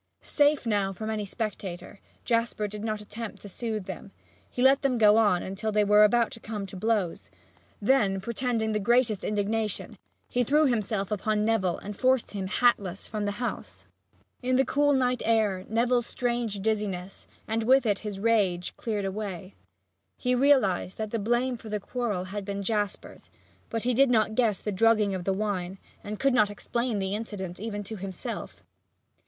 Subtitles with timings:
[0.23, 4.11] Safe now from any spectator, Jasper did not attempt to soothe them.
[4.49, 7.29] He let them go on until they were about to come to blows.
[7.79, 13.25] Then, pretending the greatest indignation, he threw himself upon Neville and forced him, hatless, from
[13.25, 13.85] the house.
[14.41, 19.53] In the cool night air Neville's strange dizziness, and with it his rage, cleared away.
[20.17, 23.29] He realized that the blame for the quarrel had been Jasper's,
[23.69, 27.13] but he did not guess the drugging of the wine and could not explain the
[27.13, 28.63] incident even to himself.